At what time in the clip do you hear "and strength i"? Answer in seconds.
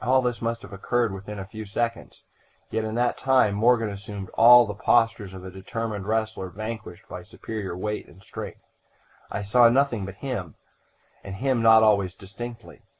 8.06-9.42